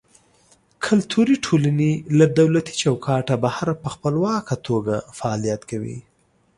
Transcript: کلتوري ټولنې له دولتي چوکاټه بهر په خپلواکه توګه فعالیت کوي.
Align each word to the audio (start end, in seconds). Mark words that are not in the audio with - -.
کلتوري 0.85 1.35
ټولنې 1.45 1.91
له 2.17 2.25
دولتي 2.39 2.73
چوکاټه 2.83 3.35
بهر 3.43 3.67
په 3.81 3.87
خپلواکه 3.95 4.55
توګه 4.67 4.95
فعالیت 5.17 5.61
کوي. 5.71 5.97